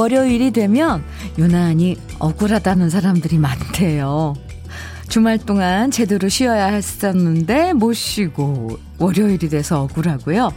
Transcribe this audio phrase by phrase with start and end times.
[0.00, 1.04] 월요일이 되면
[1.36, 4.34] 유난히 억울하다는 사람들이 많대요.
[5.10, 10.52] 주말 동안 제대로 쉬어야 했었는데 못 쉬고 월요일이 돼서 억울하고요.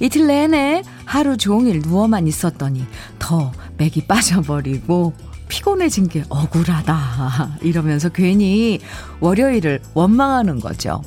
[0.00, 2.84] 이틀 내내 하루 종일 누워만 있었더니
[3.20, 5.12] 더 맥이 빠져버리고
[5.46, 8.80] 피곤해진 게 억울하다 이러면서 괜히
[9.20, 11.00] 월요일을 원망하는 거죠.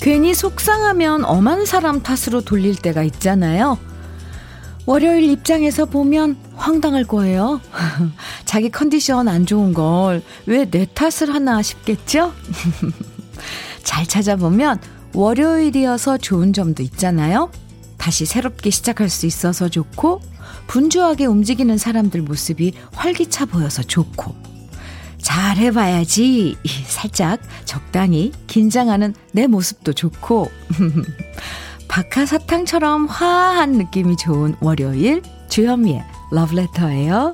[0.00, 3.78] 괜히 속상하면 엄한 사람 탓으로 돌릴 때가 있잖아요.
[4.86, 7.60] 월요일 입장에서 보면 황당할 거예요.
[8.44, 12.32] 자기 컨디션 안 좋은 걸 왜 내 탓을 하나 싶겠죠?
[13.82, 14.80] 잘 찾아보면
[15.14, 17.50] 월요일이어서 좋은 점도 있잖아요.
[17.96, 20.20] 다시 새롭게 시작할 수 있어서 좋고,
[20.66, 24.34] 분주하게 움직이는 사람들 모습이 활기차 보여서 좋고,
[25.18, 26.56] 잘 해봐야지.
[26.86, 30.50] 살짝 적당히 긴장하는 내 모습도 좋고,
[31.94, 37.32] 박하사탕처럼 화한 느낌이 좋은 월요일, 주현미의 러브레터예요.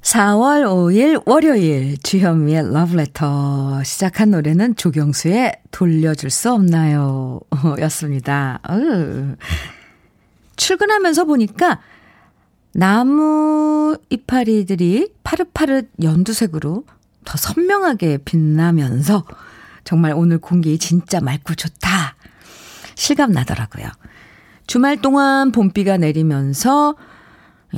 [0.00, 7.38] 4월 5일 월요일 주현미의 러브레터 시작한 노래는 조경수의 돌려줄 수 없나요?
[7.82, 8.58] 였습니다.
[8.68, 9.36] 으.
[10.56, 11.80] 출근하면서 보니까
[12.74, 16.84] 나무 이파리들이 파릇파릇 연두색으로
[17.24, 19.24] 더 선명하게 빛나면서
[19.84, 22.16] 정말 오늘 공기 진짜 맑고 좋다.
[23.02, 23.88] 실감 나더라고요.
[24.68, 26.94] 주말 동안 봄비가 내리면서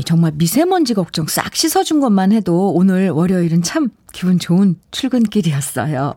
[0.05, 6.17] 정말 미세먼지 걱정 싹 씻어준 것만 해도 오늘 월요일은 참 기분 좋은 출근길이었어요.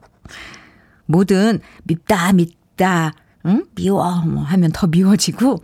[1.05, 3.13] 뭐든 밉다, 밉다,
[3.45, 3.65] 응?
[3.75, 5.63] 미워, 뭐 하면 더 미워지고,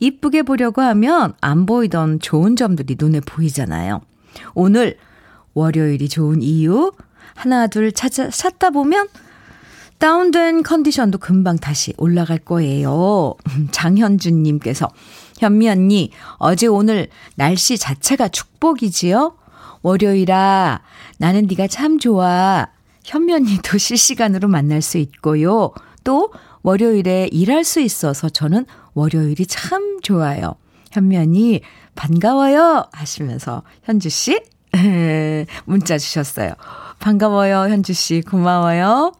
[0.00, 4.00] 이쁘게 보려고 하면 안 보이던 좋은 점들이 눈에 보이잖아요.
[4.54, 4.96] 오늘
[5.52, 6.92] 월요일이 좋은 이유
[7.34, 9.08] 하나 둘 찾아 찾다 보면
[9.98, 13.34] 다운된 컨디션도 금방 다시 올라갈 거예요.
[13.72, 14.88] 장현준 님께서
[15.38, 19.36] 현미 언니 어제 오늘 날씨 자체가 축복이지요.
[19.82, 20.80] 월요일아
[21.18, 22.68] 나는 네가 참 좋아.
[23.04, 25.72] 현미 언니도 실시간으로 만날 수 있고요.
[26.04, 26.32] 또
[26.62, 30.54] 월요일에 일할 수 있어서 저는 월요일이 참 좋아요.
[30.92, 31.60] 현면이
[31.94, 34.40] 반가워요 하시면서 현주 씨
[35.64, 36.52] 문자 주셨어요.
[36.98, 39.12] 반가워요 현주 씨 고마워요.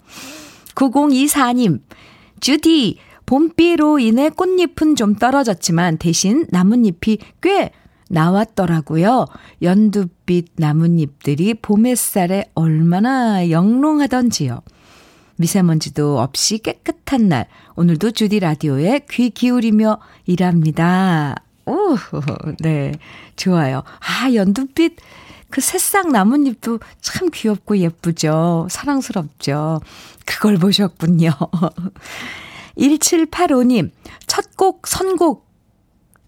[0.78, 1.81] 9024님
[2.41, 7.72] 주디 봄비로 인해 꽃잎은 좀 떨어졌지만 대신 나뭇잎이 꽤
[8.09, 9.27] 나왔더라고요.
[9.61, 14.62] 연두빛 나뭇잎들이 봄 햇살에 얼마나 영롱하던지요.
[15.37, 17.47] 미세먼지도 없이 깨끗한 날.
[17.77, 21.34] 오늘도 주디 라디오에 귀 기울이며 일합니다.
[21.66, 21.97] 오,
[22.60, 22.93] 네.
[23.37, 23.83] 좋아요.
[24.00, 24.97] 아, 연두빛
[25.50, 28.66] 그 새싹 나뭇잎도 참 귀엽고 예쁘죠.
[28.70, 29.81] 사랑스럽죠.
[30.26, 31.31] 그걸 보셨군요.
[32.76, 33.91] 1785님,
[34.26, 35.48] 첫 곡, 선곡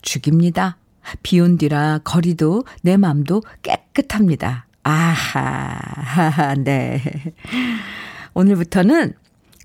[0.03, 0.76] 죽입니다.
[1.22, 4.66] 비 온 뒤라 거리도 내 맘도 깨끗합니다.
[4.82, 7.02] 아하, 네.
[8.34, 9.14] 오늘부터는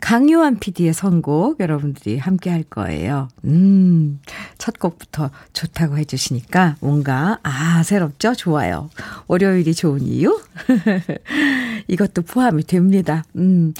[0.01, 3.29] 강요한 PD의 선곡 여러분들이 함께 할 거예요.
[3.45, 4.19] 음,
[4.57, 8.35] 첫 곡부터 좋다고 해주시니까 뭔가, 아, 새롭죠?
[8.35, 8.89] 좋아요.
[9.27, 10.39] 월요일이 좋은 이유?
[11.87, 13.23] 이것도 포함이 됩니다.
[13.35, 13.73] 음,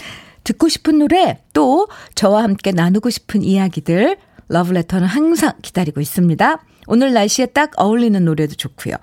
[0.44, 4.18] 듣고 싶은 노래, 또 저와 함께 나누고 싶은 이야기들,
[4.48, 6.64] 러브레터는 항상 기다리고 있습니다.
[6.88, 8.96] 오늘 날씨에 딱 어울리는 노래도 좋고요.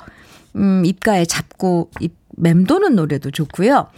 [0.57, 3.89] 음, 입가에 잡고, 입 맴도는 노래도 좋고요.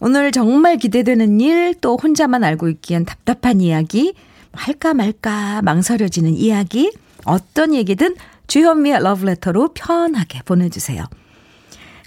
[0.00, 4.14] 오늘 정말 기대되는 일, 또 혼자만 알고 있기엔 답답한 이야기,
[4.52, 6.90] 할까 말까 망설여지는 이야기,
[7.26, 8.16] 어떤 얘기든
[8.46, 11.04] 주현미의 러브레터로 편하게 보내주세요.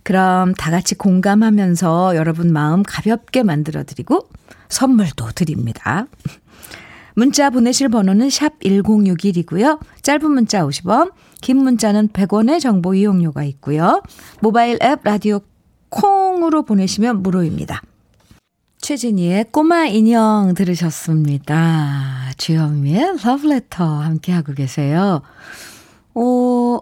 [0.02, 4.28] 그럼 다 같이 공감하면서 여러분 마음 가볍게 만들어드리고
[4.70, 6.08] 선물도 드립니다.
[7.16, 9.80] 문자 보내실 번호는 샵 1061이고요.
[10.02, 14.02] 짧은 문자 50원, 긴 문자는 100원의 정보 이용료가 있고요.
[14.42, 15.42] 모바일 앱 라디오
[15.94, 17.84] 콩으로 보내시면 무료입니다.
[18.82, 22.32] 최진희의 꼬마 인형 들으셨습니다.
[22.38, 25.22] 주현미의 러브레터 함께하고 계세요.
[26.16, 26.80] 어,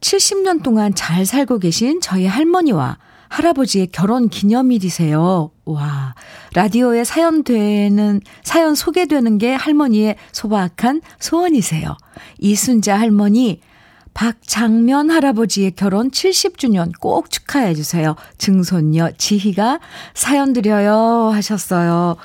[0.00, 2.98] 70년 동안 잘 살고 계신 저희 할머니와
[3.28, 5.50] 할아버지의 결혼 기념일이세요.
[5.64, 6.14] 와,
[6.54, 11.96] 라디오에 사연 되는, 사연 소개되는 게 할머니의 소박한 소원이세요.
[12.38, 13.60] 이순자 할머니,
[14.14, 18.14] 박장면 할아버지의 결혼 70주년 꼭 축하해 주세요.
[18.38, 19.80] 증손녀 지희가
[20.14, 22.16] 사연 드려요 하셨어요.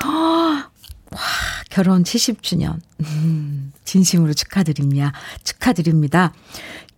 [1.11, 1.19] 와,
[1.69, 2.79] 결혼 70주년.
[3.01, 5.11] 음, 진심으로 축하드립니다.
[5.43, 6.33] 축하드립니다.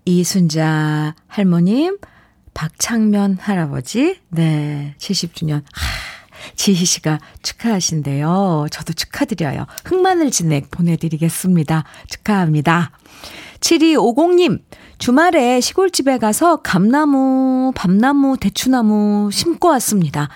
[0.06, 1.98] 이순자 할머님,
[2.54, 5.64] 박창면 할아버지, 네, 70주년.
[5.74, 5.88] 하,
[6.56, 8.68] 지희 씨가 축하하신대요.
[8.70, 9.66] 저도 축하드려요.
[9.86, 11.84] 흑마늘 진액 보내드리겠습니다.
[12.10, 12.92] 축하합니다.
[13.62, 14.62] 7250님,
[14.98, 20.30] 주말에 시골집에 가서 감나무, 밤나무, 대추나무 심고 왔습니다.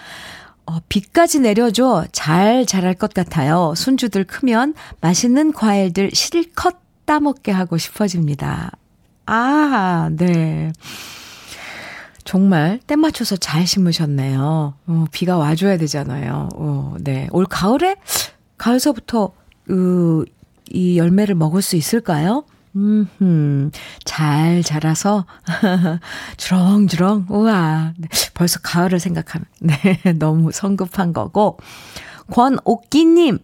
[0.68, 3.74] 어, 비까지 내려줘 잘 자랄 것 같아요.
[3.76, 6.76] 손주들 크면 맛있는 과일들 실컷
[7.06, 8.72] 따먹게 하고 싶어집니다.
[9.26, 10.74] 아, 네.
[12.26, 14.74] 정말 때 맞춰서 잘 심으셨네요.
[14.88, 16.50] 어, 비가 와줘야 되잖아요.
[16.56, 17.30] 어, 네.
[17.32, 17.96] 올 가을에?
[18.58, 19.32] 가을서부터,
[19.70, 20.26] 으,
[20.70, 22.44] 이 열매를 먹을 수 있을까요?
[22.78, 23.72] 음,
[24.04, 25.26] 잘 자라서,
[26.38, 27.94] 주렁주렁, 우와.
[27.98, 31.58] 네, 벌써 가을을 생각하면, 네, 너무 성급한 거고.
[32.32, 33.40] 권옥기님,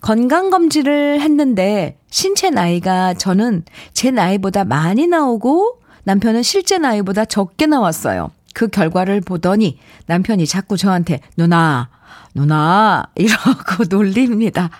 [0.00, 8.30] 건강 검진을 했는데, 신체 나이가 저는 제 나이보다 많이 나오고, 남편은 실제 나이보다 적게 나왔어요.
[8.58, 11.90] 그 결과를 보더니 남편이 자꾸 저한테, 누나,
[12.34, 14.70] 누나, 이러고 놀립니다.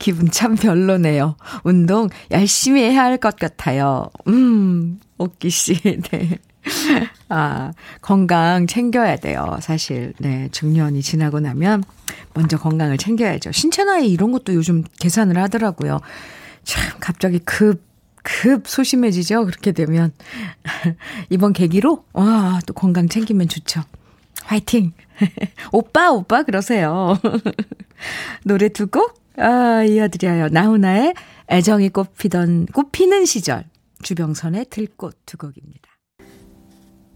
[0.00, 1.36] 기분 참 별로네요.
[1.62, 4.10] 운동 열심히 해야 할 것 같아요.
[4.26, 5.74] 음, 오끼 씨,
[6.10, 6.38] 네.
[7.28, 7.70] 아,
[8.02, 9.58] 건강 챙겨야 돼요.
[9.60, 10.48] 사실, 네.
[10.50, 11.84] 중년이 지나고 나면
[12.34, 13.52] 먼저 건강을 챙겨야죠.
[13.52, 16.00] 신체 나이 이런 것도 요즘 계산을 하더라고요.
[16.64, 17.80] 참, 갑자기 급,
[18.22, 19.46] 급 소심해지죠.
[19.46, 20.12] 그렇게 되면.
[21.30, 23.82] 이번 계기로, 와, 또 건강 챙기면 좋죠.
[24.44, 24.92] 화이팅!
[25.72, 27.18] 오빠, 오빠, 그러세요.
[28.44, 30.48] 노래 두 곡, 아, 이어드려요.
[30.48, 31.14] 나훈아의
[31.50, 33.64] 애정이 꽃피던, 꽃피는 시절.
[34.02, 35.90] 주병선의 들꽃 두 곡입니다.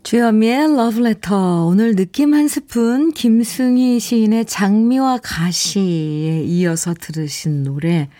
[0.03, 1.65] 주현미의 러브레터.
[1.65, 8.11] 오늘 느낌 한 스푼, 김승희 시인의 장미와 가시에 이어서 들으신 노래,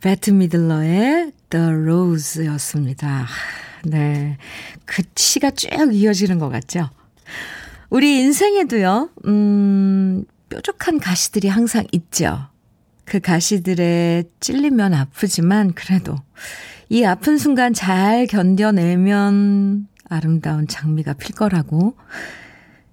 [0.00, 3.26] 배트 미들러의 The Rose 였습니다.
[3.84, 4.38] 네.
[4.84, 6.88] 그 시가 쭉 이어지는 것 같죠?
[7.90, 12.48] 우리 인생에도요, 음, 뾰족한 가시들이 항상 있죠.
[13.04, 16.14] 그 가시들에 찔리면 아프지만 그래도
[16.88, 21.96] 이 아픈 순간 잘 견뎌내면 아름다운 장미가 필 거라고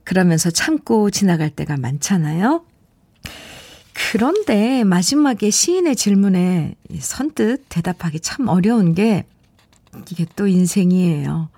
[0.03, 2.65] 그러면서 참고 지나갈 때가 많잖아요.
[3.97, 9.25] 그런데 마지막에 시인의 질문에 선뜻 대답하기 참 어려운 게
[10.11, 11.49] 이게 또 인생이에요.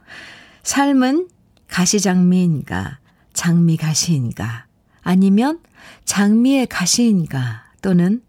[0.63, 1.27] 삶은
[1.67, 3.00] 가시장미인가,
[3.34, 4.65] 장미가시인가,
[5.01, 5.60] 아니면
[6.05, 8.22] 장미의 가시인가, 또는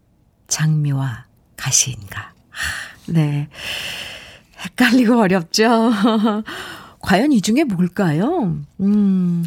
[0.49, 1.27] 장미와
[1.57, 2.33] 가시인가.
[3.07, 3.49] 네.
[4.59, 5.93] 헷갈리고 어렵죠?
[7.01, 8.59] 과연 이 중에 뭘까요?
[8.81, 9.45] 음,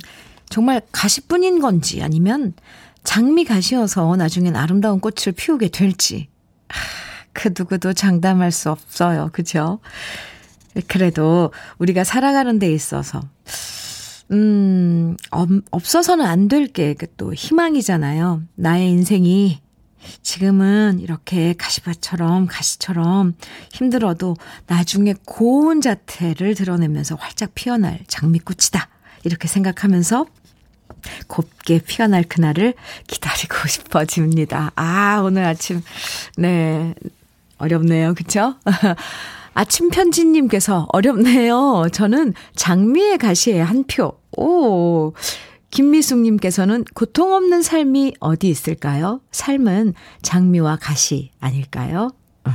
[0.50, 2.54] 정말 가시뿐인 건지 아니면
[3.04, 6.30] 장미 가시여서 나중엔 아름다운 꽃을 피우게 될지.
[7.34, 9.30] 그 누구도 장담할 수 없어요.
[9.34, 9.80] 그죠?
[10.88, 13.22] 그래도 우리가 살아가는 데 있어서,
[14.32, 15.16] 음,
[15.72, 18.44] 없어서는 안 될 게 또 희망이잖아요.
[18.56, 19.62] 나의 인생이
[20.22, 23.36] 지금은 이렇게 가시밭처럼 가시처럼
[23.72, 24.36] 힘들어도
[24.68, 28.90] 나중에 고운 자태를 드러내면서 활짝 피어날 장미꽃이다.
[29.24, 30.26] 이렇게 생각하면서
[31.28, 32.74] 곱게 피어날 그날을
[33.08, 34.72] 기다리고 싶어집니다.
[34.76, 35.82] 아, 오늘 아침,
[36.38, 36.94] 네,
[37.58, 38.14] 어렵네요.
[38.14, 38.56] 그쵸?
[39.54, 41.88] 아침 편지님께서 어렵네요.
[41.92, 44.18] 저는 장미의 가시에 한 표.
[44.36, 45.14] 오,
[45.70, 49.22] 김미숙님께서는 고통 없는 삶이 어디 있을까요?
[49.32, 52.12] 삶은 장미와 가시 아닐까요?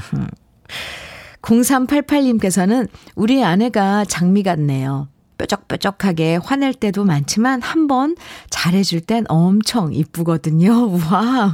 [1.42, 5.08] 0388님께서는 우리 아내가 장미 같네요.
[5.38, 8.16] 뾰족뾰족하게 화낼 때도 많지만 한 번
[8.50, 10.90] 잘해줄 땐 엄청 이쁘거든요.
[11.10, 11.52] 와.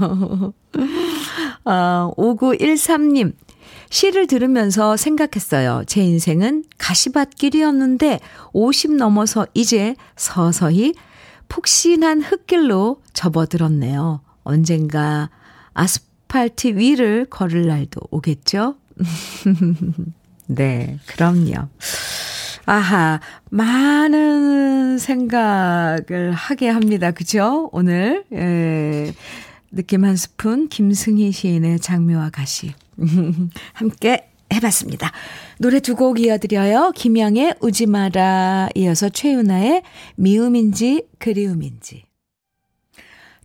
[1.65, 3.35] 아, 5913님.
[3.91, 5.85] 시를 들으면서 생각했어요.
[5.87, 8.19] 제 인생은 가시밭길이었는데
[8.53, 10.95] 50 넘어서 이제 서서히
[11.49, 14.21] 푹신한 흙길로 접어들었네요.
[14.43, 15.31] 언젠가
[15.75, 18.75] 아스팔트 위를 걸을 날도 오겠죠?
[20.47, 21.69] 네, 그럼요.
[22.67, 27.11] 아하, 많은 생각을 하게 합니다.
[27.11, 27.69] 그죠?
[27.73, 29.13] 오늘, 예,
[29.71, 32.73] 느낌 한 스푼, 김승희 시인의 장미와 가시.
[33.75, 35.11] 함께 해봤습니다.
[35.59, 36.93] 노래 두 곡 이어드려요.
[36.95, 39.83] 김영의 우지 마라 이어서 최윤아의
[40.17, 42.05] 미움인지 그리움인지.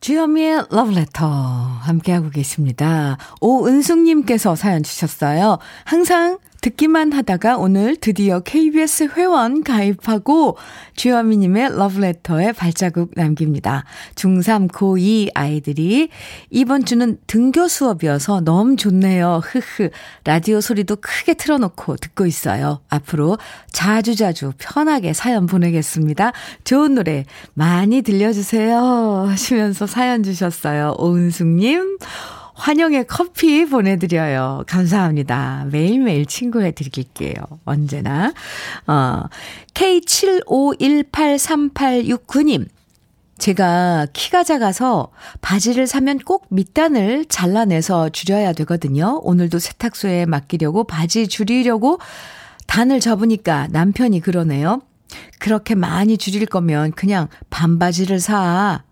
[0.01, 3.17] 주현미의 러브레터 함께하고 계십니다.
[3.41, 5.57] 오은숙님께서 사연 주셨어요.
[5.83, 10.57] 항상 듣기만 하다가 오늘 드디어 KBS 회원 가입하고
[10.95, 13.85] 주현미님의 러브레터에 발자국 남깁니다.
[14.15, 16.09] 중3, 고2 아이들이
[16.49, 19.41] 이번 주는 등교 수업이어서 너무 좋네요.
[19.43, 19.89] 흐흐.
[20.25, 22.81] 라디오 소리도 크게 틀어놓고 듣고 있어요.
[22.89, 23.37] 앞으로
[23.71, 26.33] 자주자주 편하게 사연 보내겠습니다.
[26.65, 29.27] 좋은 노래 많이 들려주세요.
[29.29, 30.95] 하시면서 사연 주셨어요.
[30.97, 31.97] 오은숙님.
[32.55, 34.63] 환영의 커피 보내드려요.
[34.67, 35.65] 감사합니다.
[35.71, 37.35] 매일매일 친구해 드릴게요.
[37.65, 38.33] 언제나.
[38.87, 39.23] 어,
[39.73, 42.67] K75183869님.
[43.37, 49.19] 제가 키가 작아서 바지를 사면 꼭 밑단을 잘라내서 줄여야 되거든요.
[49.23, 51.99] 오늘도 세탁소에 맡기려고 바지 줄이려고
[52.67, 54.81] 단을 접으니까 남편이 그러네요.
[55.39, 58.83] 그렇게 많이 줄일 거면 그냥 반바지를 사.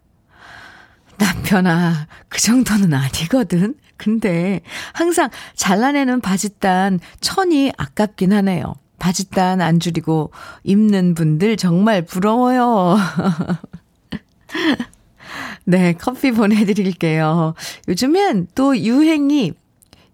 [1.17, 3.75] 남편아, 그 정도는 아니거든.
[3.97, 4.61] 근데
[4.93, 8.75] 항상 잘라내는 바지단 천이 아깝긴 하네요.
[8.99, 10.31] 바지단 안 줄이고
[10.63, 12.97] 입는 분들 정말 부러워요.
[15.65, 17.53] 네, 커피 보내드릴게요.
[17.87, 19.53] 요즘엔 또 유행이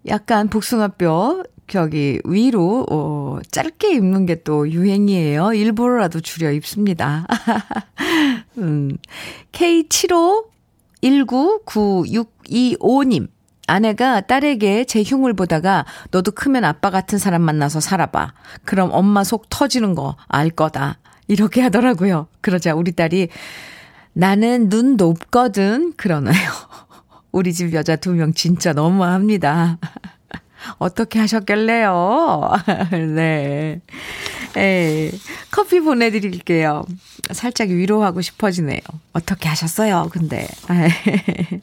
[0.08, 5.54] 약간 복숭아뼈 저기 위로 어, 짧게 입는 게 또 유행이에요.
[5.54, 7.26] 일부러라도 줄여 입습니다.
[8.58, 8.96] 음,
[9.52, 10.44] K75
[11.04, 13.28] 199625님.
[13.66, 18.34] 아내가 딸에게 제 흉을 보다가 너도 크면 아빠 같은 사람 만나서 살아봐.
[18.64, 20.98] 그럼 엄마 속 터지는 거 알 거다.
[21.28, 22.26] 이렇게 하더라고요.
[22.42, 23.28] 그러자 우리 딸이
[24.12, 25.94] 나는 눈 높거든.
[25.96, 26.36] 그러나요.
[27.32, 29.78] 우리 집 여자 두 명 진짜 너무합니다.
[30.78, 32.50] 어떻게 하셨길래요?
[33.14, 33.80] 네.
[34.56, 35.10] 에
[35.50, 36.84] 커피 보내드릴게요.
[37.32, 38.80] 살짝 위로하고 싶어지네요.
[39.12, 40.08] 어떻게 하셨어요?
[40.12, 40.46] 근데.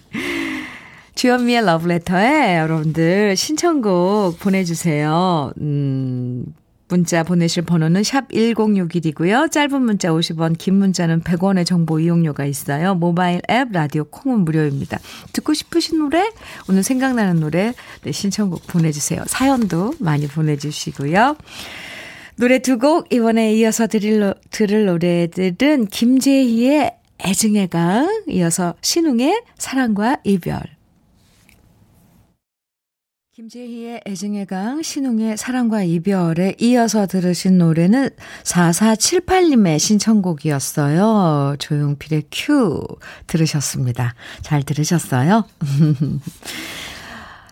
[1.15, 5.51] 주현미의 러브레터에 여러분들 신청곡 보내주세요.
[5.59, 6.45] 음,
[6.91, 9.49] 문자 보내실 번호는 샵 1061이고요.
[9.49, 12.95] 짧은 문자 50원, 긴 문자는 100원의 정보 이용료가 있어요.
[12.95, 14.99] 모바일 앱, 라디오 콩은 무료입니다.
[15.31, 16.29] 듣고 싶으신 노래,
[16.67, 17.73] 오늘 생각나는 노래,
[18.03, 19.23] 네, 신청곡 보내주세요.
[19.27, 21.37] 사연도 많이 보내주시고요.
[22.37, 30.61] 노래 두 곡 이번에 이어서 들을, 들을 노래들은 김재희의 애증의 강, 이어서 신웅의 사랑과 이별.
[33.33, 38.09] 김재희의 애증의 강, 신웅의 사랑과 이별에 이어서 들으신 노래는
[38.43, 41.55] 4478님의 신청곡이었어요.
[41.57, 42.83] 조용필의 큐
[43.27, 44.15] 들으셨습니다.
[44.41, 45.45] 잘 들으셨어요?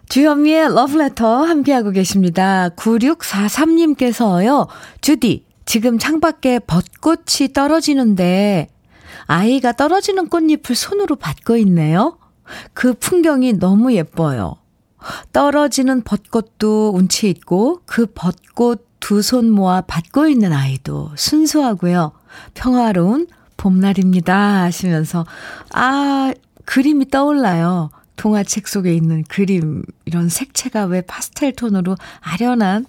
[0.09, 2.69] 주현미의 러브레터 함께하고 계십니다.
[2.75, 4.67] 9643님께서요.
[5.01, 8.69] 주디, 지금 창밖에 벚꽃이 떨어지는데
[9.27, 12.17] 아이가 떨어지는 꽃잎을 손으로 받고 있네요.
[12.73, 14.55] 그 풍경이 너무 예뻐요.
[15.31, 22.11] 떨어지는 벚꽃도 운치 있고 그 벚꽃 두 손 모아 받고 있는 아이도 순수하고요.
[22.55, 25.25] 평화로운 봄날입니다 하시면서
[25.71, 26.33] 아
[26.65, 27.91] 그림이 떠올라요.
[28.19, 32.85] 동화책 속에 있는 그림 이런 색채가 왜 파스텔 톤으로 아련한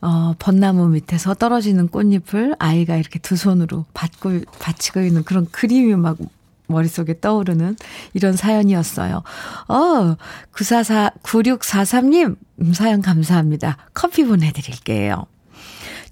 [0.00, 6.16] 어, 벚나무 밑에서 떨어지는 꽃잎을 아이가 이렇게 두 손으로 받고 받치고 있는 그런 그림이 막
[6.68, 7.76] 머릿속에 떠오르는
[8.14, 9.22] 이런 사연이었어요.
[9.68, 10.16] 어,
[10.52, 13.76] 944, 9643님, 음, 사연 감사합니다.
[13.92, 15.26] 커피 보내드릴게요.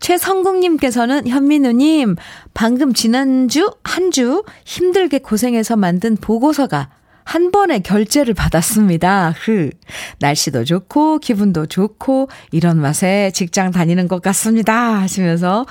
[0.01, 2.17] 최성국님께서는 현민우님,
[2.53, 6.91] 방금 지난주, 한 주 힘들게 고생해서 만든 보고서가
[7.31, 9.33] 한 번에 결제를 받았습니다.
[9.39, 9.71] 흐.
[10.19, 15.01] 날씨도 좋고, 기분도 좋고, 이런 맛에 직장 다니는 것 같습니다.
[15.01, 15.65] 하시면서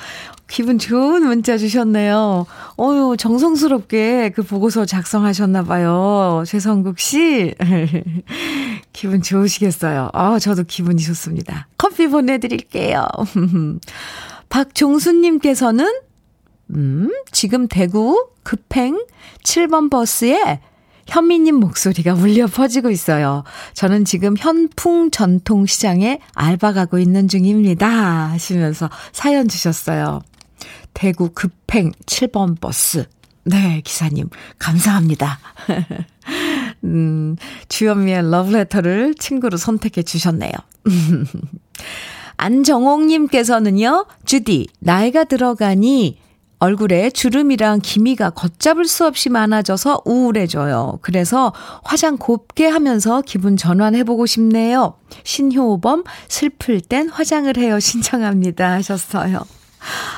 [0.48, 2.46] 기분 좋은 문자 주셨네요.
[2.80, 6.46] 어유 정성스럽게 그 보고서 작성하셨나봐요.
[6.48, 7.54] 최성국 씨.
[8.94, 10.12] 기분 좋으시겠어요.
[10.13, 11.68] 아, 저도 기분이 좋습니다.
[11.78, 13.06] 커피 보내드릴게요.
[14.48, 15.92] 박종수님께서는,
[16.74, 19.04] 음, 지금 대구 급행
[19.44, 20.62] 7번 버스에
[21.10, 23.44] 현미님 목소리가 울려 퍼지고 있어요.
[23.74, 27.88] 저는 지금 현풍 전통시장에 알바 가고 있는 중입니다.
[28.32, 30.22] 하시면서 사연 주셨어요.
[30.94, 33.06] 대구 급행 7번 버스.
[33.44, 34.30] 네, 기사님.
[34.60, 35.39] 감사합니다.
[36.84, 37.36] 음,
[37.68, 40.51] 주현미의 러브레터를 친구로 선택해 주셨네요.
[42.38, 46.20] 안정옥님께서는요, 주디, 나이가 들어가니
[46.60, 51.00] 얼굴에 주름이랑 기미가 걷잡을 수 없이 많아져서 우울해져요.
[51.01, 54.96] 그래서 화장 곱게 하면서 기분 전환해보고 싶네요.
[55.24, 57.80] 신효범, 슬플 땐 화장을 해요.
[57.82, 58.72] 신청합니다.
[58.74, 59.46] 하셨어요.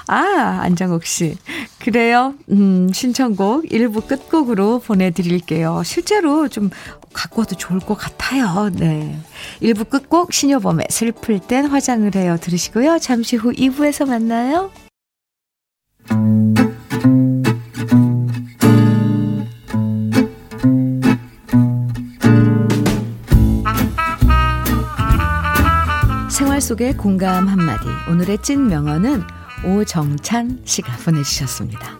[0.07, 1.37] 아, 안장옥 씨.
[1.79, 2.33] 그래요.
[2.49, 5.83] 음, 신청곡 일부 끝곡으로 보내드릴게요.
[5.85, 6.71] 실제로 좀
[7.13, 8.69] 갖고 와도 좋을 것 같아요.
[8.73, 9.19] 네.
[9.59, 12.37] 일부 끝곡 신효범의 슬플 땐 화장을 해요.
[12.41, 12.97] 들으시고요.
[12.99, 14.71] 잠시 후 2부에서 만나요.
[26.71, 27.85] 속의 공감 한마디.
[28.09, 29.23] 오늘의 찐 명언은
[29.65, 31.99] 오정찬 씨가 보내주셨습니다.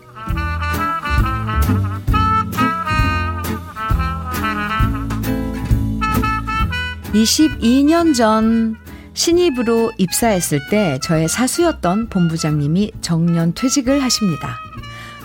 [7.14, 8.78] 22년 전
[9.14, 14.56] 신입으로 입사했을 때 저의 사수였던 본부장님이 정년 퇴직을 하십니다.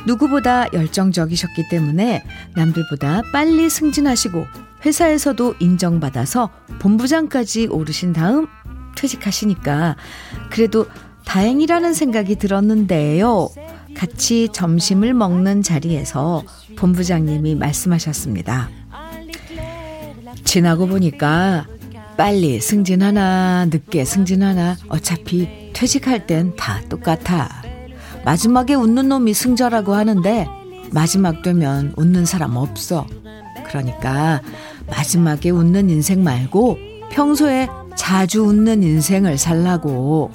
[0.09, 2.25] 누구보다 열정적이셨기 때문에
[2.57, 4.45] 남들보다 빨리 승진하시고
[4.85, 6.51] 회사에서도 인정받아서
[6.81, 8.49] 본부장까지 오르신 다음
[8.97, 9.97] 퇴직하시니까
[10.51, 10.87] 그래도
[11.25, 13.49] 다행이라는 생각이 들었는데요.
[13.97, 16.43] 같이 점심을 먹는 자리에서
[16.77, 18.69] 본부장님이 말씀하셨습니다.
[20.45, 21.67] 지나고 보니까
[22.17, 27.49] 빨리 승진하나 늦게 승진하나 어차피 퇴직할 땐 다 똑같아.
[28.25, 30.47] 마지막에 웃는 놈이 승자라고 하는데
[30.91, 33.07] 마지막 되면 웃는 사람 없어.
[33.67, 34.41] 그러니까
[34.87, 36.79] 마지막에 웃는 인생 말고
[37.11, 40.31] 평소에 자주 웃는 인생을 살라고.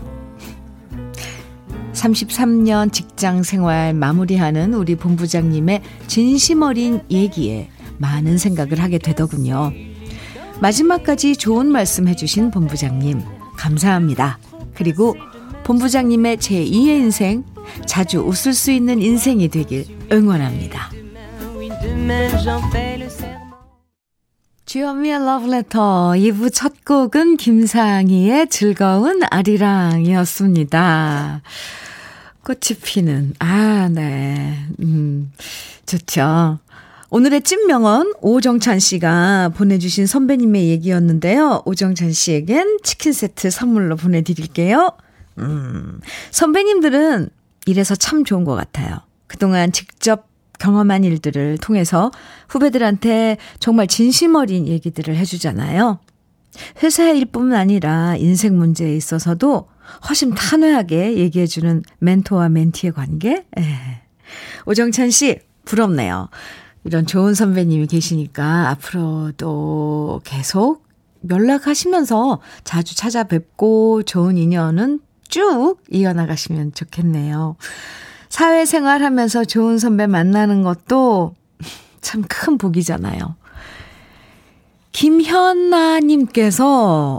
[1.93, 9.71] 33년 직장 생활 마무리하는 우리 본부장님의 진심 어린 얘기에 많은 생각을 하게 되더군요.
[10.60, 13.21] 마지막까지 좋은 말씀 해주신 본부장님,
[13.56, 14.39] 감사합니다.
[14.74, 15.15] 그리고
[15.63, 17.43] 본부장님의 제2의 인생,
[17.86, 20.91] 자주 웃을 수 있는 인생이 되길 응원합니다.
[24.71, 30.71] 주현미의 러브레터 2부 첫 곡은 김상희의 즐거운 아리랑이었습니다.
[32.41, 34.57] 꽃이 피는, 아, 네.
[34.79, 35.29] 음,
[35.86, 36.60] 좋죠.
[37.10, 41.63] 오늘의 찐명언 오정찬 씨가 보내주신 선배님의 얘기였는데요.
[41.65, 44.93] 오정찬 씨에겐 치킨 세트 선물로 보내드릴게요.
[45.39, 45.99] 음,
[46.31, 47.27] 선배님들은
[47.65, 48.99] 이래서 참 좋은 것 같아요.
[49.27, 50.31] 그동안 직접
[50.62, 52.12] 경험한 일들을 통해서
[52.47, 56.00] 후배들한테 정말 진심 어린 얘기들을 해주잖아요.
[56.84, 59.67] 회사 일뿐만 아니라 인생 문제에 있어서도
[60.08, 63.38] 허심탄회하게 얘기해주는 멘토와 멘티의 관계?
[63.58, 63.62] 에.
[63.62, 64.02] 예.
[64.67, 66.30] 오정찬 씨, 부럽네요.
[66.84, 70.86] 이런 좋은 선배님이 계시니까 앞으로도 계속
[71.30, 77.56] 연락하시면서 자주 찾아뵙고 좋은 인연은 쭉 이어나가시면 좋겠네요.
[78.32, 81.36] 사회생활 하면서 좋은 선배 만나는 것도
[82.00, 83.36] 참 큰 복이잖아요.
[84.94, 86.63] 김현아님께서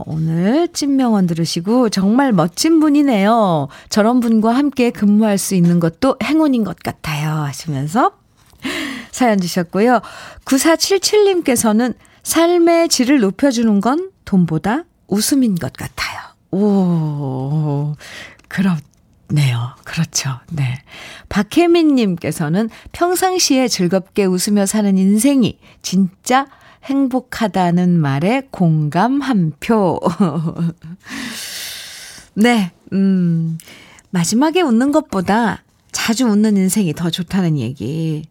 [0.07, 3.69] 오늘 찐명언 들으시고 정말 멋진 분이네요.
[3.89, 7.31] 저런 분과 함께 근무할 수 있는 것도 행운인 것 같아요.
[7.31, 8.13] 하시면서
[9.11, 10.01] 사연 주셨고요.
[10.45, 16.21] 9477님께서는 삶의 질을 높여주는 건 돈보다 웃음인 것 같아요.
[16.51, 17.95] 오,
[18.49, 18.77] 그렇
[19.29, 19.75] 네요.
[19.85, 20.31] 그렇죠.
[20.51, 20.83] 네.
[21.29, 26.47] 박혜민 님께서는 평상시에 즐겁게 웃으며 사는 인생이 진짜
[26.85, 30.01] 행복하다는 말에 공감 한 표.
[32.35, 33.59] 네, 음,
[34.11, 38.25] 마지막에 웃는 것보다 자주 웃는 인생이 더 좋다는 얘기.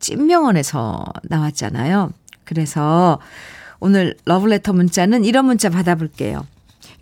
[0.00, 2.12] 찐명언에서 나왔잖아요.
[2.44, 3.18] 그래서
[3.80, 6.46] 오늘 러브레터 문자는 이런 문자 받아볼게요.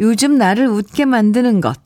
[0.00, 1.78] 요즘 나를 웃게 만드는 것.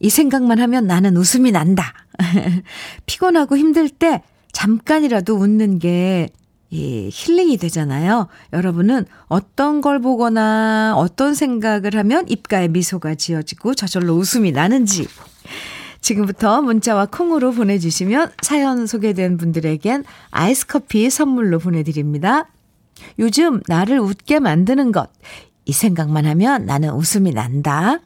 [0.00, 1.92] 이 생각만 하면 나는 웃음이 난다.
[3.06, 8.28] 피곤하고 힘들 때 잠깐이라도 웃는 게이 힐링이 되잖아요.
[8.52, 15.06] 여러분은 어떤 걸 보거나 어떤 생각을 하면 입가에 미소가 지어지고 저절로 웃음이 나는지
[16.00, 22.48] 지금부터 문자와 콩으로 보내주시면 사연 소개된 분들에겐 아이스 커피 선물로 보내드립니다.
[23.18, 25.10] 요즘 나를 웃게 만드는 것.
[25.64, 28.00] 이 생각만 하면 나는 웃음이 난다.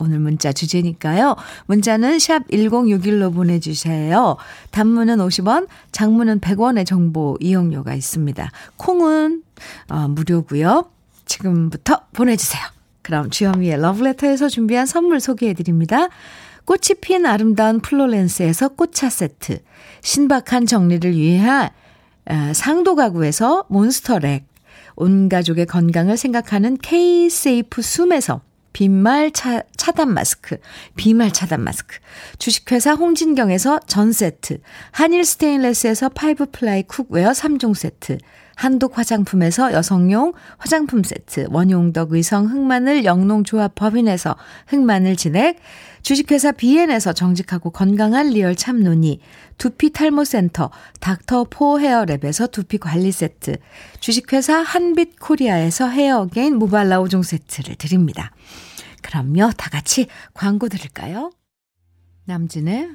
[0.00, 1.36] 오늘 문자 주제니까요.
[1.66, 4.36] 문자는 샵 1061로 보내주세요.
[4.70, 8.50] 단문은 50원, 장문은 100원의 정보 이용료가 있습니다.
[8.76, 9.42] 콩은
[9.90, 10.90] 어, 무료고요.
[11.24, 12.62] 지금부터 보내주세요.
[13.02, 16.08] 그럼 주현미의 러브레터에서 준비한 선물 소개해드립니다.
[16.64, 19.60] 꽃이 핀 아름다운 플로렌스에서 꽃차 세트,
[20.02, 21.70] 신박한 정리를 위해
[22.52, 24.46] 상도 가구에서 몬스터렉,
[24.96, 28.42] 온 가족의 건강을 생각하는 K-세이프 숨에서
[28.78, 30.56] 비말 차, 차단 마스크,
[30.94, 31.98] 비말 차단 마스크,
[32.38, 34.60] 주식회사 홍진경에서 전 세트,
[34.92, 38.18] 한일 스테인레스에서 five ply cookware 3종 세트,
[38.54, 44.36] 한독 화장품에서 여성용 화장품 세트, 원용덕 의성 흑마늘 영농조합 법인에서
[44.68, 45.58] 흑마늘 진액,
[46.02, 49.18] 주식회사 비엔에서 정직하고 건강한 리얼 참논이,
[49.58, 53.56] 두피 탈모 센터 닥터 포 헤어랩에서 두피 관리 세트,
[53.98, 58.30] 주식회사 한빛 코리아에서 헤어 게인 모발라 5종 세트를 드립니다.
[59.02, 61.30] 그럼요, 다 같이 광고 들을까요?
[62.24, 62.90] 남진의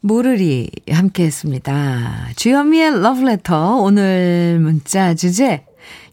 [0.00, 2.28] 모르리 함께 했습니다.
[2.36, 5.64] 주현미의 러브레터 오늘 문자 주제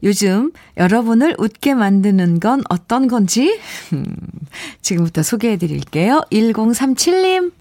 [0.04, 3.60] 요즘 여러분을 웃게 만드는 건 어떤 건지
[4.82, 6.22] 지금부터 소개해 드릴게요.
[6.32, 7.52] 1037님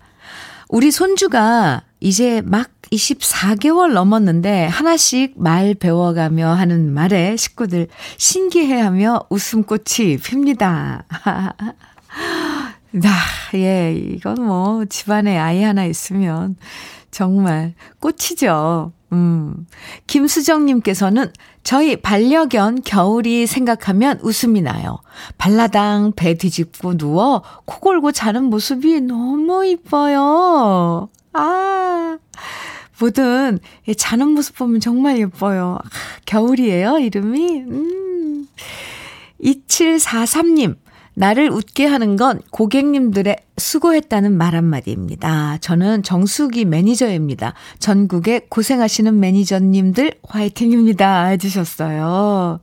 [0.68, 11.04] 우리 손주가 이제 막 24개월 넘었는데 하나씩 말 배워가며 하는 말에 식구들 신기해하며 웃음꽃이 핍니다.
[12.90, 13.10] 나,
[13.54, 16.56] 예, 이건 뭐 집안에 아이 하나 있으면
[17.10, 18.92] 정말 꽃이죠.
[19.12, 19.66] 음.
[20.06, 24.98] 김수정님께서는 저희 반려견 겨울이 생각하면 웃음이 나요.
[25.38, 31.08] 발라당 배 뒤집고 누워 코 골고 자는 모습이 너무 이뻐요.
[31.32, 32.18] 아.
[33.00, 33.58] 뭐든
[33.96, 35.78] 자는 모습 보면 정말 예뻐요.
[35.82, 35.88] 아,
[36.26, 37.60] 겨울이에요, 이름이.
[37.60, 38.48] 음.
[39.42, 40.76] 2743님.
[41.14, 45.58] 나를 웃게 하는 건 고객님들의 수고했다는 말 한마디입니다.
[45.60, 47.54] 저는 정수기 매니저입니다.
[47.80, 51.24] 전국에 고생하시는 매니저님들 화이팅입니다.
[51.26, 52.60] 해주셨어요.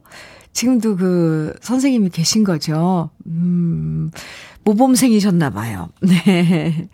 [0.53, 3.11] 지금도 그 선생님이 계신 거죠?
[3.27, 4.11] 음,
[4.65, 5.91] 모범생이셨나 봐요.
[6.01, 6.89] 네.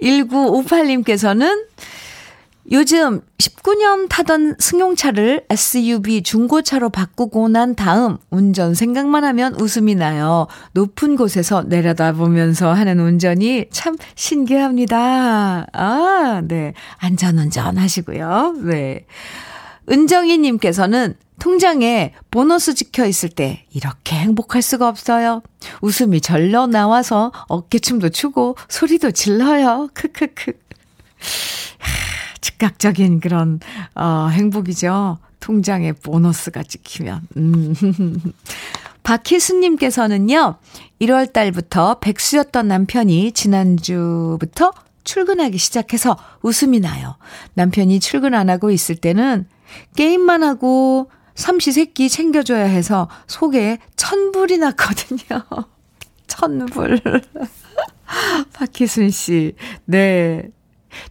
[0.00, 1.66] 1958님께서는
[2.72, 3.22] 요즘
[3.60, 10.46] 19년 타던 승용차를 SUV 중고차로 바꾸고 난 다음 운전 생각만 하면 웃음이 나요.
[10.72, 15.66] 높은 곳에서 내려다 보면서 하는 운전이 참 신기합니다.
[15.72, 16.74] 아, 네.
[16.98, 18.54] 안전운전 하시고요.
[18.64, 19.06] 네.
[19.90, 25.42] 은정이님께서는 통장에 보너스 찍혀 있을 때 이렇게 행복할 수가 없어요.
[25.80, 29.88] 웃음이 절로 나와서 어깨춤도 추고 소리도 질러요.
[29.94, 30.52] 크크크.
[32.40, 33.60] 즉각적인 그런
[33.94, 35.18] 어 행복이죠.
[35.40, 37.22] 통장에 보너스가 찍히면.
[37.36, 37.74] 음.
[39.02, 40.56] 박희수님께서는요,
[41.00, 44.72] 1월 달부터 백수였던 남편이 지난주부터
[45.04, 47.16] 출근하기 시작해서 웃음이 나요.
[47.54, 49.48] 남편이 출근 안 하고 있을 때는
[49.96, 55.42] 게임만 하고 삼시세끼 챙겨줘야 해서 속에 천불이 났거든요.
[56.26, 57.00] 천불.
[58.52, 59.54] 박희순 씨.
[59.86, 60.42] 네.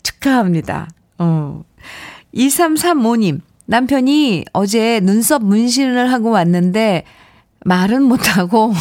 [0.03, 0.87] 축하합니다.
[1.19, 1.63] 어.
[2.33, 3.41] 2335님.
[3.65, 7.03] 남편이 어제 눈썹 문신을 하고 왔는데
[7.65, 8.73] 말은 못하고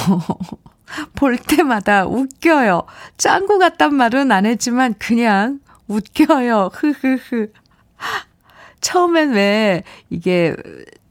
[1.15, 2.85] 볼 때마다 웃겨요.
[3.19, 6.71] 짱구 같단 말은 안 했지만 그냥 웃겨요.
[6.73, 7.49] 흐흐흐.
[8.81, 10.55] 처음엔 왜 이게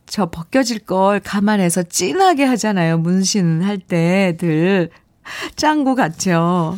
[0.08, 2.98] 저 벗겨질 걸 감안해서 진하게 하잖아요.
[2.98, 4.90] 문신 할 때들.
[5.56, 6.78] 짱구 같죠?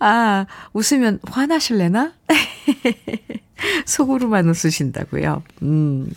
[0.00, 2.12] 아, 웃으면 화나실래나?
[3.86, 5.42] 속으로만 웃으신다고요.
[5.62, 6.10] 음.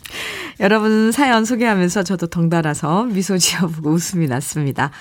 [0.60, 4.91] 여러분 사연 소개하면서 저도 덩달아서 미소 지어보고 웃음이 났습니다.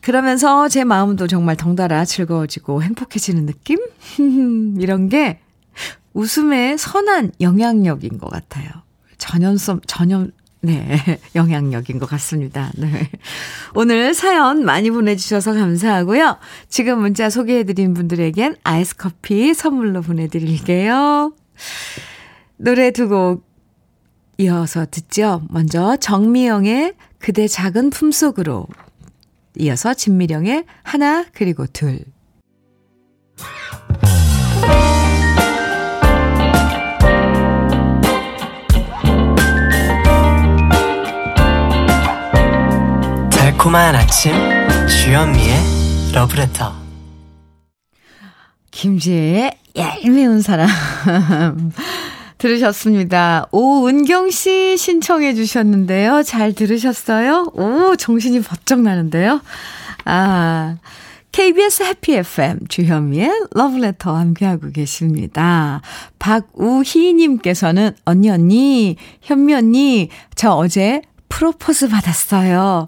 [0.00, 3.78] 그러면서 제 마음도 정말 덩달아 즐거워지고 행복해지는 느낌?
[4.80, 5.40] 이런 게
[6.12, 8.68] 웃음의 선한 영향력인 것 같아요.
[9.18, 10.98] 전염성, 전염, 네,
[11.34, 12.72] 영향력인 것 같습니다.
[12.76, 13.10] 네.
[13.74, 16.38] 오늘 사연 많이 보내주셔서 감사하고요.
[16.68, 21.32] 지금 문자 소개해드린 분들에겐 아이스 커피 선물로 보내드릴게요.
[22.56, 23.44] 노래 두 곡
[24.38, 25.42] 이어서 듣죠.
[25.50, 28.66] 먼저 정미영의 그대 작은 품속으로
[29.58, 32.04] 이어서 진미령의 하나 그리고 둘
[43.30, 44.32] 달콤한 아침
[44.88, 46.72] 주현미의 러브레터
[48.70, 50.68] 김지혜의 얄미운 사람
[52.38, 53.46] 들으셨습니다.
[53.52, 56.22] 오은경 씨 신청해 주셨는데요.
[56.24, 57.52] 잘 들으셨어요?
[57.54, 59.40] 오, 정신이 번쩍 나는데요.
[60.04, 60.76] 아,
[61.30, 65.80] KBS 해피 FM 주현미의 러브레터 함께하고 계십니다.
[66.18, 72.86] 박우희님께서는 언니 언니 현미 언니 저 어제 프로포즈 받았어요.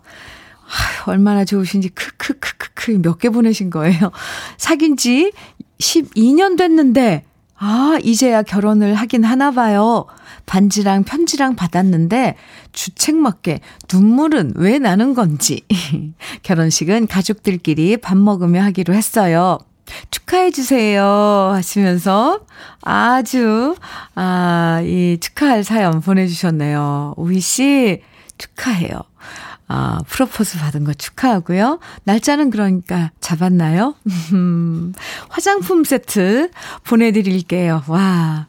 [0.66, 4.11] 아휴, 얼마나 좋으신지 크크크크크 몇 개 보내신 거예요.
[4.59, 5.31] 사귄 지
[5.79, 7.25] 12년 됐는데
[7.57, 10.07] 아, 이제야 결혼을 하긴 하나 봐요.
[10.47, 12.37] 반지랑 편지랑 받았는데
[12.73, 13.61] 주책맞게
[13.93, 15.63] 눈물은 왜 나는 건지.
[16.43, 19.59] 결혼식은 가족들끼리 밥 먹으며 하기로 했어요.
[20.11, 21.05] 축하해 주세요
[21.53, 22.41] 하시면서
[22.81, 23.77] 아주
[24.15, 27.15] 아, 이 축하할 사연 보내 주셨네요.
[27.17, 28.03] 우희 씨
[28.39, 29.03] 축하해요.
[29.66, 31.79] 아, 프로포즈 받은 거 축하하고요.
[32.05, 33.94] 날짜는 그러니까 잡았나요?
[35.29, 36.50] 화장품 세트
[36.85, 37.83] 보내드릴게요.
[37.88, 38.46] 와.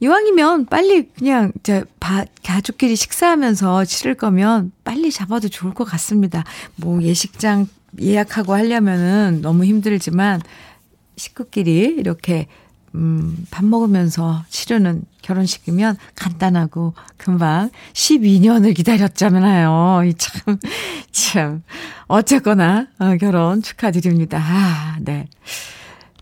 [0.00, 6.44] 이왕이면 빨리 그냥 이제 바, 가족끼리 식사하면서 치를 거면 빨리 잡아도 좋을 것 같습니다.
[6.76, 7.66] 뭐 예식장
[8.00, 10.42] 예약하고 하려면은 너무 힘들지만
[11.16, 12.46] 식구끼리 이렇게
[12.94, 20.02] 음, 밥 먹으면서 치르는 결혼식이면 간단하고 금방 12년을 기다렸잖아요.
[20.04, 20.58] 이 참,
[21.10, 21.62] 참.
[22.06, 24.38] 어쨌거나, 어, 결혼 축하드립니다.
[24.40, 25.26] 아, 네.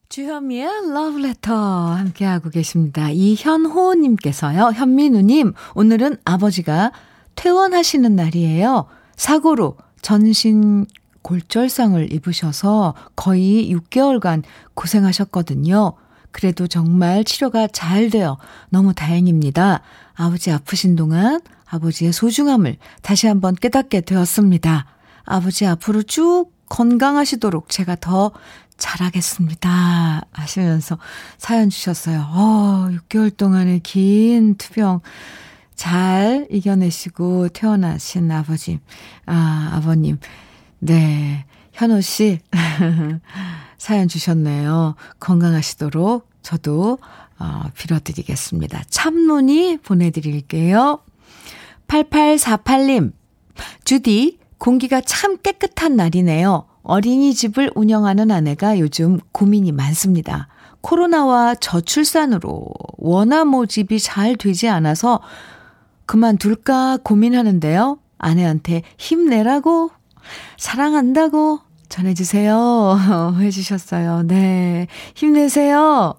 [0.09, 3.11] 주현미의 러브레터 함께하고 계십니다.
[3.11, 4.73] 이현호님께서요.
[4.75, 6.93] 현민우님, 오늘은 아버지가
[7.35, 8.87] 퇴원하시는 날이에요.
[9.17, 10.87] 사고로 전신
[11.23, 15.95] 골절상을 입으셔서 거의 6개월간 고생하셨거든요.
[16.31, 18.39] 그래도 정말 치료가 잘 되어
[18.69, 19.81] 너무 다행입니다.
[20.15, 24.87] 아버지 아프신 동안 아버지의 소중함을 다시 한번 깨닫게 되었습니다.
[25.25, 28.33] 아버지 앞으로 쭉 건강하시도록 제가 더
[28.77, 30.23] 잘하겠습니다.
[30.33, 30.99] 하시면서
[31.39, 32.27] 사연 주셨어요.
[32.31, 35.01] 어, 6개월 동안의 긴 투병
[35.75, 38.81] 잘 이겨내시고 태어나신 아버지,
[39.27, 40.19] 아, 아버님.
[40.79, 41.45] 네.
[41.73, 42.41] 현호 씨,
[43.77, 44.95] 사연 주셨네요.
[45.21, 46.99] 건강하시도록 저도,
[47.39, 48.85] 어, 빌어드리겠습니다.
[48.89, 51.01] 참론이 보내드릴게요.
[51.87, 53.13] 8848님,
[53.85, 56.67] 주디, 공기가 참 깨끗한 날이네요.
[56.87, 60.49] 어린이집을 운영하는 아내가 요즘 고민이 많습니다.
[60.81, 62.65] 코로나와 저출산으로
[62.99, 65.21] 원화 모집이 잘 되지 않아서
[66.07, 67.99] 그만둘까 고민하는데요.
[68.19, 69.91] 아내한테 힘내라고,
[70.57, 72.99] 사랑한다고 전해주세요.
[73.41, 74.23] 해주셨어요.
[74.23, 74.87] 네.
[75.15, 76.15] 힘내세요.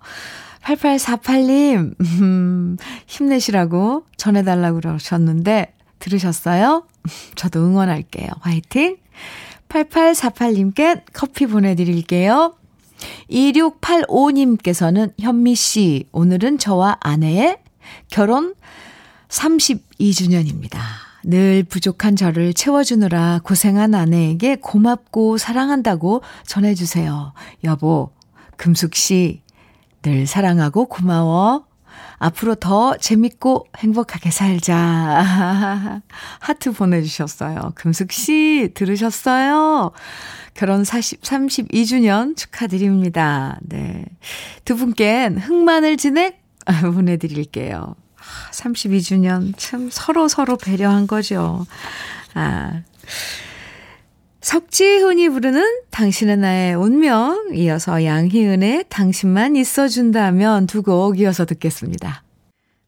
[0.64, 2.78] 8848님, 음,
[3.08, 6.84] 힘내시라고 전해달라고 그러셨는데, 들으셨어요?
[7.36, 8.28] 저도 응원할게요.
[8.42, 8.98] 화이팅!
[9.70, 12.56] 8848님께 커피 보내드릴게요.
[13.30, 17.60] 2685님께서는 현미씨, 오늘은 저와 아내의
[18.10, 18.56] 결혼
[19.30, 20.80] 32주년입니다.
[21.24, 27.34] 늘 부족한 저를 채워주느라 고생한 아내에게 고맙고 사랑한다고 전해주세요.
[27.66, 28.12] 여보,
[28.56, 29.42] 금숙씨,
[30.04, 31.66] 늘 사랑하고 고마워.
[32.20, 34.74] 앞으로 더 재밌고 행복하게 살자.
[36.40, 37.74] 하트 보내주셨어요.
[37.76, 39.92] 금숙씨, 들으셨어요?
[40.54, 43.60] 결혼 40, 32주년 축하드립니다.
[43.62, 44.04] 네.
[44.66, 46.42] 두 분께 흑마늘 진액
[46.94, 47.96] 보내드릴게요.
[48.52, 51.66] 32주년 참 서로 서로 배려한 거죠.
[52.34, 52.82] 아.
[54.42, 62.24] 석지훈이 부르는 당신은 나의 운명, 이어서 양희은의 당신만 있어준다면 두 곡 이어서 듣겠습니다.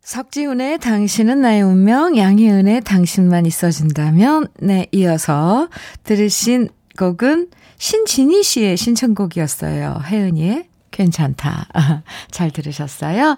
[0.01, 5.69] 석지훈의 당신은 나의 운명, 양희은의 당신만 있어준다면, 네, 이어서
[6.03, 10.01] 들으신 곡은 신진희 씨의 신청곡이었어요.
[10.05, 10.68] 혜은이의
[10.99, 11.67] 괜찮다.
[12.29, 13.37] 잘 들으셨어요?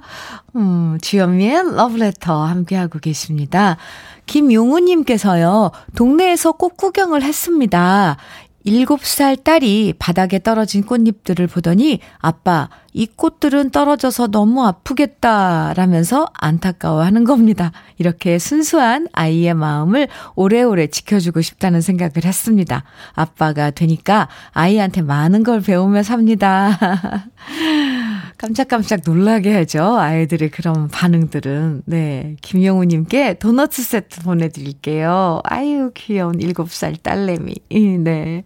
[0.56, 3.78] 음, 주현미의 러브레터 함께하고 계십니다.
[4.26, 8.18] 김용우님께서요, 동네에서 꽃 구경을 했습니다.
[8.66, 17.24] 7살 딸이 바닥에 떨어진 꽃잎들을 보더니 아빠, 이 꽃들은 떨어져서 너무 아프겠다 라면서 안타까워 하는
[17.24, 17.72] 겁니다.
[17.98, 22.84] 이렇게 순수한 아이의 마음을 오래오래 지켜주고 싶다는 생각을 했습니다.
[23.14, 26.78] 아빠가 되니까 아이한테 많은 걸 배우며 삽니다.
[28.42, 29.98] 깜짝깜짝 놀라게 하죠.
[30.00, 31.84] 아이들의 그런 반응들은.
[31.86, 32.36] 네.
[32.42, 35.42] 김영우님께 도넛 세트 보내드릴게요.
[35.44, 37.54] 아유, 귀여운 7살 딸내미.
[38.04, 38.44] 네.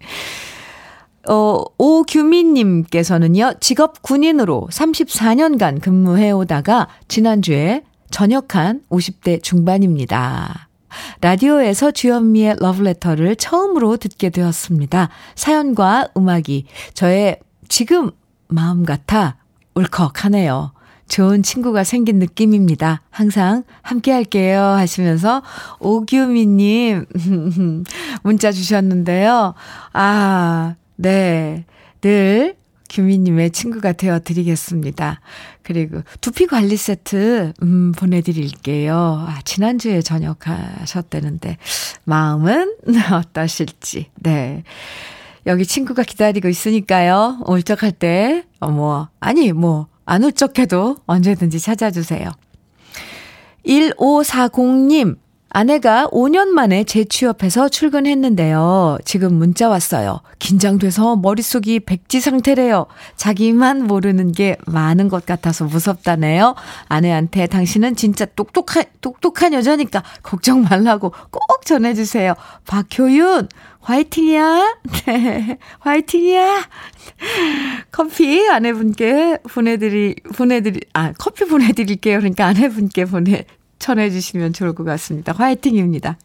[1.29, 10.67] 어, 오규민님께서는요, 직업 군인으로 34년간 근무해 오다가 지난주에 전역한 50대 중반입니다.
[11.21, 15.07] 라디오에서 주현미의 러브레터를 처음으로 듣게 되었습니다.
[15.35, 18.11] 사연과 음악이 저의 지금
[18.49, 19.37] 마음 같아
[19.75, 20.71] 울컥하네요.
[21.07, 23.01] 좋은 친구가 생긴 느낌입니다.
[23.11, 24.61] 항상 함께 할게요.
[24.61, 25.43] 하시면서
[25.79, 27.05] 오규미님
[28.23, 29.53] 문자 주셨는데요.
[29.93, 31.65] 아, 네.
[32.01, 32.55] 늘
[32.89, 35.19] 규미님의 친구가 되어 드리겠습니다.
[35.63, 39.25] 그리고 두피 관리 세트, 음, 보내드릴게요.
[39.27, 41.57] 아, 지난주에 전역하셨다는데,
[42.05, 42.75] 마음은
[43.11, 44.63] 어떠실지, 네.
[45.45, 47.39] 여기 친구가 기다리고 있으니까요.
[47.45, 52.31] 울적할 때, 어, 뭐, 아니, 뭐, 안 울적해도 언제든지 찾아주세요.
[53.65, 55.17] 1540님,
[55.55, 58.97] 아내가 5년 만에 재취업해서 출근했는데요.
[59.05, 60.19] 지금 문자 왔어요.
[60.37, 62.87] 긴장돼서 머릿속이 백지 상태래요.
[63.15, 66.55] 자기만 모르는 게 많은 것 같아서 무섭다네요.
[66.89, 72.33] 아내한테 당신은 진짜 똑똑한, 똑똑한 여자니까 걱정 말라고 꼭 전해주세요.
[72.67, 73.47] 박효윤,
[73.79, 74.75] 화이팅이야.
[75.07, 76.63] 네, 화이팅이야.
[77.93, 82.17] 커피 아내분께 보내드리, 보내드리, 아, 커피 보내드릴게요.
[82.17, 83.45] 그러니까 아내분께 보내,
[83.85, 85.31] 전해주시면 좋을 것 같습니다.
[85.31, 86.17] 화이팅입니다.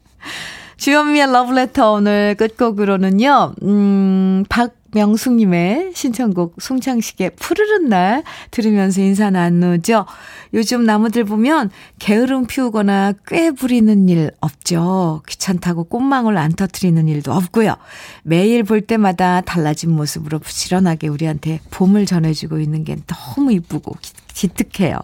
[0.78, 10.06] 주현미의 러브레터 오늘 끝곡으로는요, 음, 박명숙님의 신청곡 송창식의 푸르른 날 들으면서 인사 나누죠.
[10.54, 15.20] 요즘 나무들 보면 게으름 피우거나 꽤 부리는 일 없죠.
[15.28, 17.76] 귀찮다고 꽃망울 안 터트리는 일도 없고요.
[18.22, 23.96] 매일 볼 때마다 달라진 모습으로 부지런하게 우리한테 봄을 전해주고 있는 게 너무 이쁘고
[24.32, 24.96] 기특해요.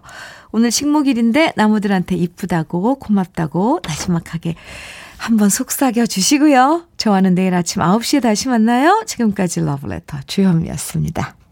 [0.53, 4.55] 오늘 식목일인데 나무들한테 이쁘다고 고맙다고 나지막하게
[5.17, 6.85] 한번 속삭여 주시고요.
[6.97, 9.03] 저와는 내일 아침 9시에 다시 만나요.
[9.07, 11.46] 지금까지 러브레터 주현미였습니다.